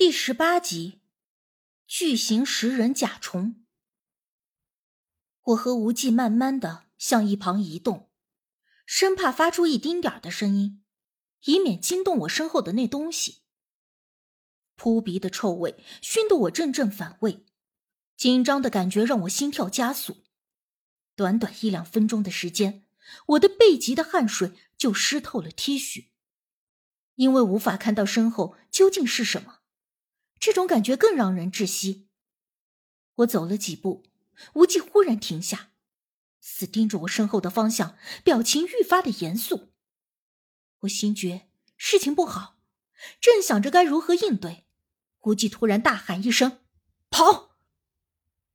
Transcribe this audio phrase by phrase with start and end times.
[0.00, 1.02] 第十八集，
[1.86, 3.56] 巨型食人甲虫。
[5.42, 8.08] 我和无忌慢慢的向一旁移动，
[8.86, 10.82] 生怕发出一丁点的声音，
[11.44, 13.42] 以免惊动我身后的那东西。
[14.74, 17.44] 扑鼻的臭味熏得我阵阵反胃，
[18.16, 20.24] 紧张的感觉让我心跳加速。
[21.14, 22.86] 短短一两分钟的时间，
[23.26, 26.06] 我的背脊的汗水就湿透了 T 恤，
[27.16, 29.58] 因为无法看到身后究竟是什么。
[30.40, 32.08] 这种感觉更让人窒息。
[33.16, 34.04] 我走了几步，
[34.54, 35.72] 无忌忽然停下，
[36.40, 39.74] 死盯着我身后的方向，表情愈发的严肃。
[40.80, 42.56] 我心觉事情不好，
[43.20, 44.64] 正想着该如何应对，
[45.20, 46.60] 无忌突然大喊一声
[47.10, 47.58] ：“跑！”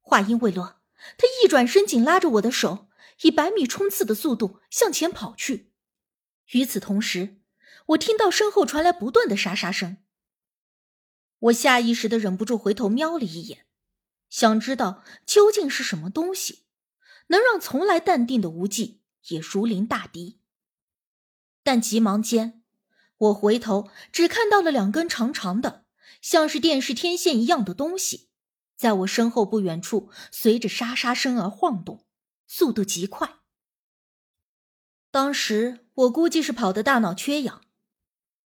[0.02, 0.82] 话音未落，
[1.18, 2.90] 他一转身，紧拉着我的手，
[3.22, 5.72] 以百米冲刺的速度向前跑去。
[6.54, 7.40] 与此同时，
[7.88, 9.98] 我听到身后传来不断的沙沙声。
[11.46, 13.66] 我下意识的忍不住回头瞄了一眼，
[14.30, 16.64] 想知道究竟是什么东西，
[17.28, 20.40] 能让从来淡定的无忌也如临大敌。
[21.62, 22.64] 但急忙间，
[23.18, 25.86] 我回头只看到了两根长长的，
[26.22, 28.30] 像是电视天线一样的东西，
[28.76, 32.06] 在我身后不远处随着沙沙声而晃动，
[32.48, 33.36] 速度极快。
[35.12, 37.65] 当时我估计是跑的大脑缺氧。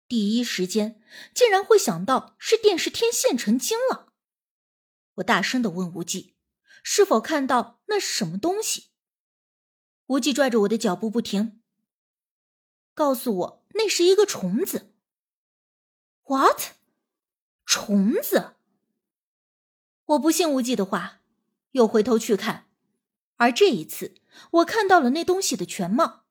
[0.07, 1.01] 第一时间
[1.33, 4.13] 竟然会想到是电视天线成精了，
[5.15, 6.35] 我大声的问无忌
[6.81, 8.87] ：“是否看到那是什么东西？”
[10.07, 11.61] 无忌拽着我的脚步不停，
[12.93, 14.93] 告诉我那是一个虫子。
[16.23, 16.71] What？
[17.65, 18.55] 虫子？
[20.05, 21.19] 我不信无忌的话，
[21.71, 22.69] 又回头去看，
[23.35, 24.15] 而这一次
[24.51, 26.23] 我看到了那东西的全貌：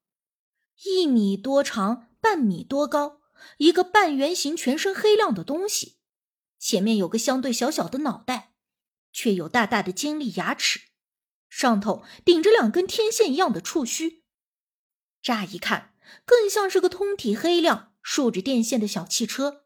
[0.85, 3.21] 一米多长，半米多高。
[3.59, 5.98] 一个半圆形、全身黑亮的东西，
[6.59, 8.55] 前面有个相对小小的脑袋，
[9.12, 10.81] 却有大大的尖利牙齿，
[11.48, 14.25] 上头顶着两根天线一样的触须，
[15.22, 15.94] 乍一看
[16.25, 19.65] 更像是个通体黑亮、竖着电线的小汽车。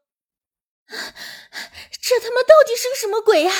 [0.87, 3.53] 这他妈到底是个什么鬼呀！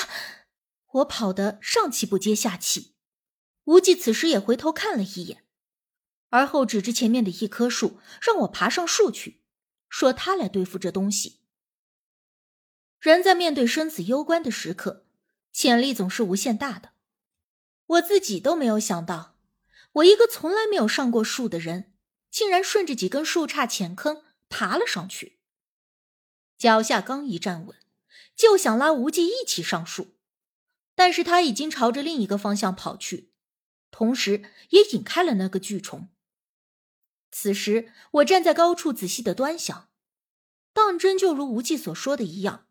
[0.93, 2.95] 我跑得上气不接下气。
[3.65, 5.45] 无忌此时也回头看了一眼，
[6.29, 9.40] 而后指着前面的一棵树，让我爬上树去。
[9.91, 11.41] 说他来对付这东西。
[12.99, 15.05] 人在面对生死攸关的时刻，
[15.51, 16.93] 潜力总是无限大的。
[17.85, 19.35] 我自己都没有想到，
[19.91, 21.91] 我一个从来没有上过树的人，
[22.29, 25.39] 竟然顺着几根树杈浅坑爬了上去。
[26.57, 27.75] 脚下刚一站稳，
[28.33, 30.15] 就想拉无忌一起上树，
[30.95, 33.33] 但是他已经朝着另一个方向跑去，
[33.91, 36.07] 同时也引开了那个巨虫。
[37.31, 39.89] 此时，我站在高处仔细的端详，
[40.73, 42.67] 当真就如无忌所说的一样，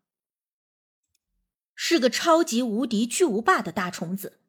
[1.73, 4.39] 是个超级无敌巨无霸的大虫子，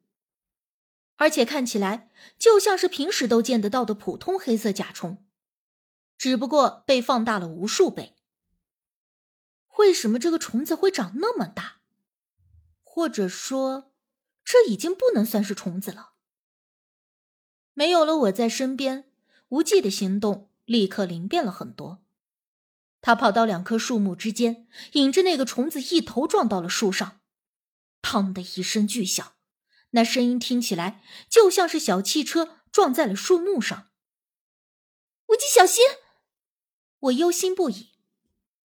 [1.15, 5.25] 而且看起来就像是平时都见得到的普通黑色甲虫，
[6.17, 8.15] 只不过被放大了无数倍。
[9.77, 11.81] 为什么这个虫子会长那么大？
[12.83, 13.91] 或者说，
[14.45, 16.13] 这已经不能算是虫子了？
[17.73, 19.11] 没有了我在身边。
[19.53, 22.03] 无忌的行动立刻灵便了很多，
[23.01, 27.21] 他跑到两棵树木之间，引着那个虫子一头撞到了树上，
[28.01, 29.33] 砰的一声巨响，
[29.91, 33.91] 那声音听起来就像是小汽车撞在了树木上。
[35.27, 35.83] 无忌，小心！
[36.97, 37.89] 我忧心不已。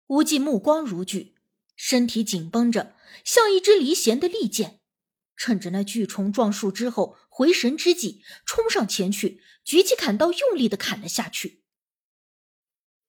[0.07, 1.35] 无忌目光如炬，
[1.75, 2.95] 身体紧绷着，
[3.25, 4.81] 像一支离弦的利箭。
[5.35, 11.63] 趁着那巨虫撞树之后回神之际，冲上前去，举起砍刀，用力的砍了下去。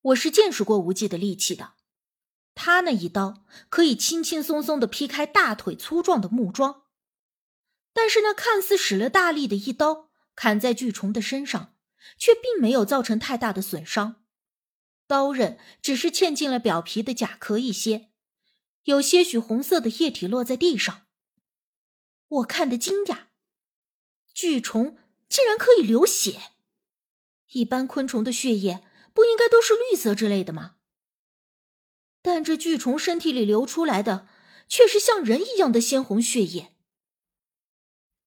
[0.01, 1.73] 我是见识过无忌的力气的，
[2.53, 6.83] 他那一刀可以轻轻松松的劈开大腿粗壮的木桩，
[7.91, 11.75] 但是那看似使了大力的一刀砍在巨虫的身上，
[12.19, 14.23] 却并没有造成太大的损伤，
[15.07, 18.11] 刀刃只是嵌进了表皮的甲壳一些，
[18.83, 21.07] 有些许红色的液体落在地上。
[22.27, 23.28] 我看得惊讶，
[24.39, 24.97] 巨虫
[25.27, 26.53] 竟然可以流血。
[27.51, 28.81] 一般昆虫的血液
[29.13, 30.77] 不应该都是绿色之类的吗？
[32.21, 34.29] 但这巨虫身体里流出来的
[34.69, 36.73] 却是像人一样的鲜红血液。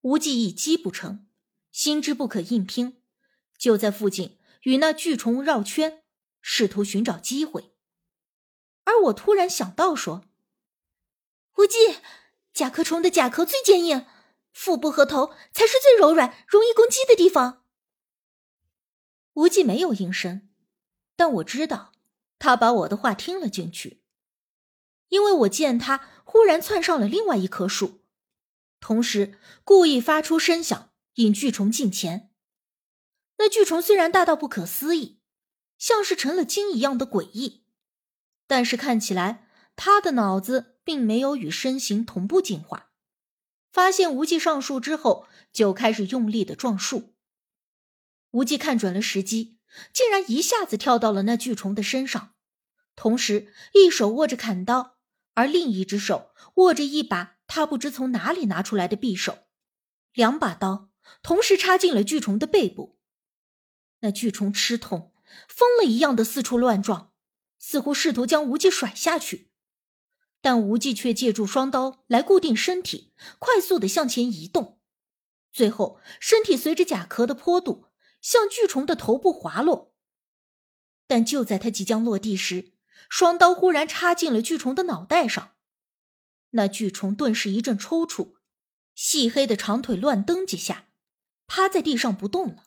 [0.03, 1.26] 无忌一击不成，
[1.70, 3.00] 心知不可硬拼，
[3.56, 6.03] 就在附近与那巨虫绕圈，
[6.43, 7.73] 试图寻找机会。
[8.85, 10.26] 而我突然想到，说
[11.56, 11.79] ：“无忌。”
[12.53, 14.05] 甲壳虫的甲壳最坚硬，
[14.52, 17.64] 腹部和头才是最柔软、容易攻击的地方。
[19.34, 20.49] 无忌没有应声，
[21.16, 21.93] 但我知道
[22.38, 24.02] 他把我的话听了进去，
[25.08, 28.02] 因为我见他忽然窜上了另外一棵树，
[28.78, 32.31] 同时故意发出声响引巨虫近前。
[33.38, 35.20] 那巨虫虽然大到不可思议，
[35.78, 37.64] 像是成了精一样的诡异，
[38.46, 42.91] 但是看起来他的脑子并没有与身形同步进化。
[43.72, 47.14] 发现无忌上树之后，就开始用力的撞树。
[48.32, 49.58] 无忌看准了时机，
[49.92, 52.34] 竟然一下子跳到了那巨虫的身上，
[52.94, 54.98] 同时一手握着砍刀，
[55.34, 59.38] 而另一只手握着一把他不知从哪里拿出来的匕首，
[60.12, 60.90] 两把刀
[61.22, 62.98] 同时插进了巨虫的背部。
[64.00, 65.14] 那巨虫吃痛，
[65.48, 67.12] 疯了一样的四处乱撞，
[67.58, 69.51] 似乎试图将无忌甩下去。
[70.42, 74.80] 但无忌却借助双刀来固定身体，快速的向前移动，
[75.52, 77.86] 最后身体随着甲壳的坡度
[78.20, 79.94] 向巨虫的头部滑落。
[81.06, 82.72] 但就在他即将落地时，
[83.08, 85.52] 双刀忽然插进了巨虫的脑袋上，
[86.50, 88.34] 那巨虫顿时一阵抽搐，
[88.94, 90.88] 细黑的长腿乱蹬几下，
[91.46, 92.64] 趴在地上不动了。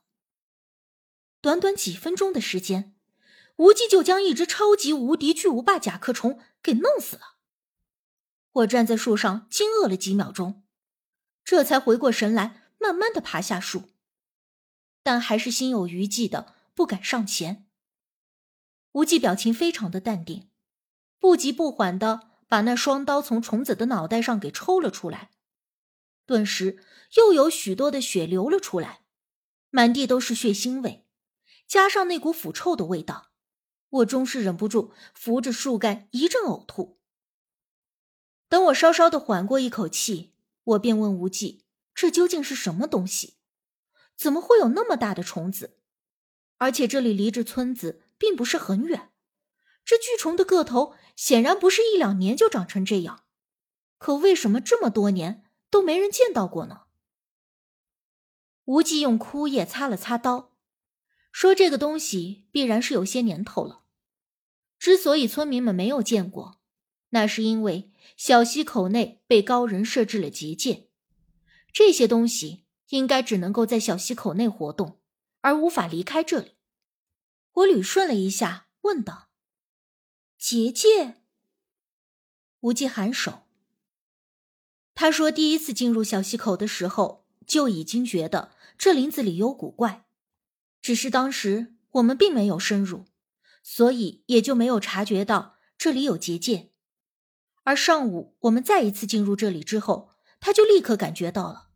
[1.41, 2.95] 短短几分钟的时间，
[3.57, 7.34] 无忌就将一只超级无敌巨无霸甲壳虫给弄死了。
[8.55, 10.63] 我站在树上惊愕了几秒钟，
[11.43, 13.89] 这才回过神来，慢慢的爬下树，
[15.03, 17.67] 但还是心有余悸的，不敢上前。
[18.93, 20.49] 无忌表情非常的淡定，
[21.19, 25.31] 不急不缓的把那双刀从虫子的脑袋上给抽了出来，
[26.25, 26.81] 顿时
[27.17, 29.01] 又有许多的血流了出来，
[29.69, 31.05] 满地都是血腥味，
[31.67, 33.31] 加上那股腐臭的味道，
[33.89, 37.01] 我终是忍不住扶着树干一阵呕吐。
[38.47, 40.33] 等我稍稍的缓过一口气，
[40.63, 43.35] 我便问无忌：“这究竟是什么东西？
[44.15, 45.77] 怎么会有那么大的虫子？
[46.57, 49.11] 而且这里离着村子并不是很远。
[49.83, 53.25] 这巨虫的个头显然不是一两年就长成这样，
[53.97, 56.83] 可为什么这么多年都没人见到过呢？”
[58.65, 60.53] 无忌用枯叶擦了擦刀，
[61.31, 63.83] 说：“这个东西必然是有些年头了。
[64.79, 66.59] 之所以村民们没有见过，
[67.15, 70.87] 那是因为……”小溪口内被高人设置了结界，
[71.73, 75.01] 这些东西应该只能够在小溪口内活动，
[75.41, 76.55] 而无法离开这里。
[77.51, 79.27] 我捋顺了一下，问道
[80.39, 81.17] ：“结界？”
[82.61, 83.41] 无忌颔首。
[84.93, 90.05] 他说：“第一次进入小溪口的时候，就已经觉得这林子里有古怪，
[90.81, 93.07] 只是当时我们并没有深入，
[93.61, 96.71] 所以也就没有察觉到这里有结界。”
[97.65, 101.69] 而上午我们再一次进入这里之后，他就立刻感觉到了，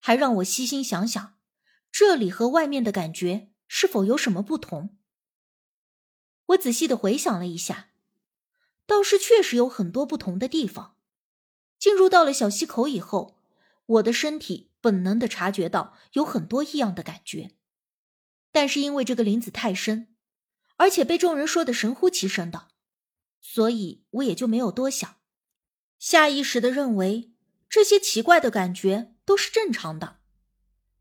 [0.00, 1.38] 还让我细心想想，
[1.90, 4.96] 这里和外面的感觉是否有什么不同。
[6.46, 7.90] 我仔细的回想了一下，
[8.86, 10.96] 倒是确实有很多不同的地方。
[11.78, 13.38] 进入到了小溪口以后，
[13.86, 17.52] 我的身体本能的察觉到有很多异样的感觉，
[18.50, 20.08] 但是因为这个林子太深，
[20.76, 22.68] 而且被众人说的神乎其神的。
[23.40, 25.16] 所以我也就没有多想，
[25.98, 27.32] 下意识的认为
[27.68, 30.20] 这些奇怪的感觉都是正常的，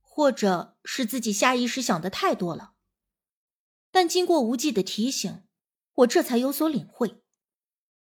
[0.01, 2.73] 或者是自己下意识想的太多了。
[3.91, 5.43] 但经过无忌的提醒，
[5.95, 7.23] 我这才有所领会。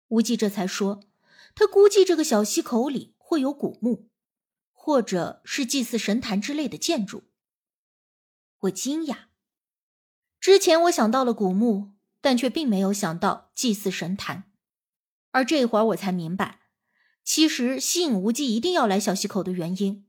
[0.09, 1.01] 无忌这才说，
[1.55, 4.09] 他估计这个小溪口里会有古墓，
[4.73, 7.31] 或者是祭祀神坛之类的建筑。
[8.61, 9.27] 我惊讶，
[10.39, 12.00] 之前我想到了古墓。
[12.21, 14.51] 但却并没有想到祭祀神坛，
[15.31, 16.61] 而这会儿我才明白，
[17.25, 20.07] 其实吸引无忌一定要来小溪口的原因，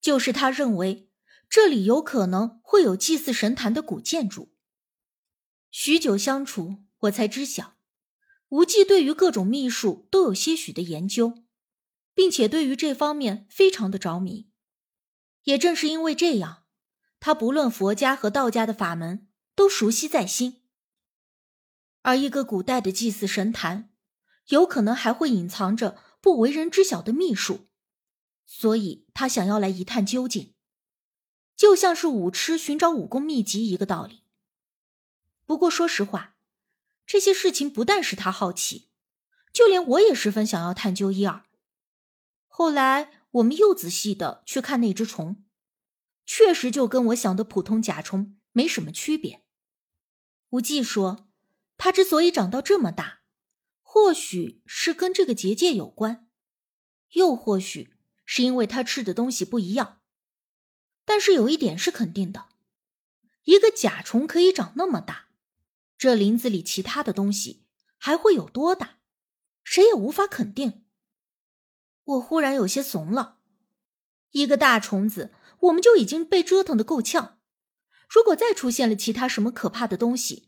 [0.00, 1.10] 就是他认为
[1.48, 4.54] 这里有可能会有祭祀神坛的古建筑。
[5.70, 7.76] 许久相处，我才知晓，
[8.48, 11.44] 无忌对于各种秘术都有些许的研究，
[12.14, 14.50] 并且对于这方面非常的着迷。
[15.44, 16.64] 也正是因为这样，
[17.18, 20.62] 他不论佛家和道家的法门都熟悉在心。
[22.08, 23.90] 而一个古代的祭祀神坛，
[24.46, 27.68] 有可能还会隐藏着不为人知晓的秘术，
[28.46, 30.54] 所以他想要来一探究竟，
[31.54, 34.22] 就像是武痴寻找武功秘籍一个道理。
[35.44, 36.36] 不过说实话，
[37.04, 38.88] 这些事情不但是他好奇，
[39.52, 41.44] 就连我也十分想要探究一二。
[42.46, 45.44] 后来我们又仔细的去看那只虫，
[46.24, 49.44] 确实就跟我想的普通甲虫没什么区别。
[50.48, 51.27] 无忌说。
[51.78, 53.20] 它之所以长到这么大，
[53.80, 56.28] 或许是跟这个结界有关，
[57.12, 57.94] 又或许
[58.26, 60.00] 是因为它吃的东西不一样。
[61.06, 62.48] 但是有一点是肯定的，
[63.44, 65.28] 一个甲虫可以长那么大，
[65.96, 67.64] 这林子里其他的东西
[67.96, 68.98] 还会有多大？
[69.64, 70.84] 谁也无法肯定。
[72.04, 73.38] 我忽然有些怂了，
[74.32, 77.38] 一个大虫子，我们就已经被折腾的够呛，
[78.08, 80.47] 如果再出现了其他什么可怕的东西，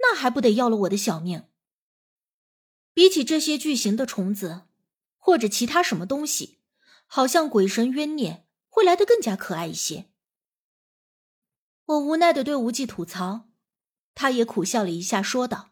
[0.00, 1.44] 那还不得要了我的小命？
[2.92, 4.62] 比起这些巨型的虫子，
[5.16, 6.58] 或者其他什么东西，
[7.06, 10.10] 好像鬼神冤孽会来得更加可爱一些。
[11.84, 13.48] 我无奈的对无忌吐槽，
[14.14, 15.70] 他也苦笑了一下，说道：“，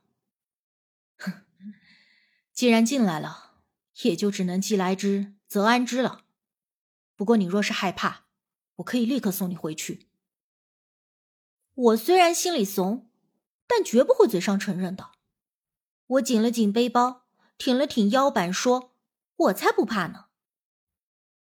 [2.55, 3.61] 既然进来了，
[4.03, 6.25] 也就只能既来之则安之了。
[7.17, 8.27] 不过你若是害怕，
[8.77, 10.07] 我可以立刻送你回去。”
[11.75, 13.11] 我虽然心里怂，
[13.67, 15.11] 但绝不会嘴上承认的。
[16.07, 17.27] 我紧了紧背包，
[17.59, 18.95] 挺了挺腰板，说
[19.37, 20.27] ：“我才不怕呢。”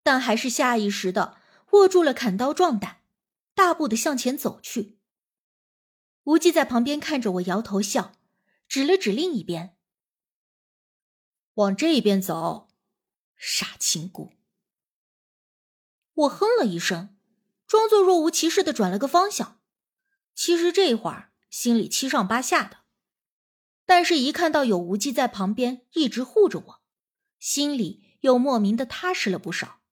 [0.04, 1.38] 但还是下意识的
[1.72, 3.02] 握住了砍刀壮胆。
[3.56, 4.98] 大步的向前走去，
[6.24, 8.14] 无忌在旁边看着我，摇头笑，
[8.68, 9.78] 指了指另一边，
[11.54, 12.70] 往这边走，
[13.36, 14.34] 傻亲姑。
[16.16, 17.16] 我哼了一声，
[17.68, 19.60] 装作若无其事的转了个方向。
[20.34, 22.78] 其实这会儿心里七上八下的，
[23.86, 26.82] 但是一看到有无忌在旁边一直护着我，
[27.38, 29.83] 心里又莫名的踏实了不少。